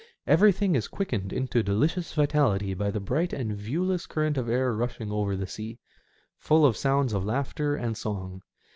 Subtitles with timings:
[0.25, 4.73] Every thing is quickened into delicious vitality by the bright and viewless current of air
[4.73, 5.77] rushing over the sea,
[6.39, 8.41] full of sounds of laughter and song.